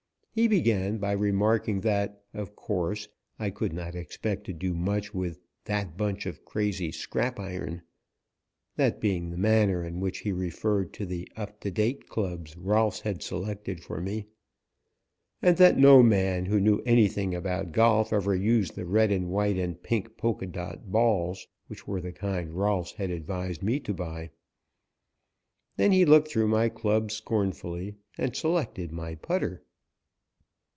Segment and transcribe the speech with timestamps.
[0.33, 5.41] He began by remarking that, of course, I could not expect to do much with
[5.65, 7.81] "that bunch of crazy scrap iron"
[8.77, 13.01] that being the manner in which he referred to the up to date clubs Rolfs
[13.01, 14.27] had selected for me
[15.41, 19.83] and that no man who knew anything about golf ever used the red white and
[19.83, 24.29] pink polka dot balls, which were the kind Rolfs had advised me to buy.
[25.75, 29.65] Then he looked through my clubs scornfully and selected my putter.